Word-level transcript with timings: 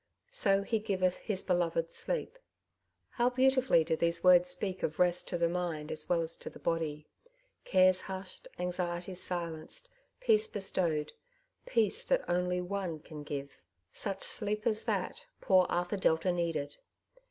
*^ 0.01 0.03
So 0.33 0.63
He 0.63 0.79
giveth 0.79 1.17
His 1.17 1.43
beloved 1.43 1.91
sleep.^* 1.91 2.37
How 3.11 3.29
beautifully 3.29 3.83
do 3.83 3.95
these 3.95 4.23
words 4.23 4.49
speak 4.49 4.81
of 4.81 4.97
rest 4.97 5.27
to 5.27 5.37
the 5.37 5.47
mind 5.47 5.91
as 5.91 6.09
well 6.09 6.21
as 6.23 6.37
to 6.37 6.49
the 6.49 6.57
body. 6.57 7.07
Cares 7.65 8.01
hushed, 8.01 8.47
anxieties 8.57 9.21
silenced, 9.21 9.91
peace 10.19 10.47
bestowed— 10.47 11.13
peace 11.67 12.03
that 12.03 12.27
only 12.27 12.61
One 12.61 12.97
can 12.97 13.21
give. 13.21 13.61
Such 13.93 14.21
Bleep 14.21 14.65
as 14.65 14.85
that 14.85 15.25
poor 15.39 15.67
Arthur 15.69 15.97
Delta 15.97 16.31
needed. 16.31 16.77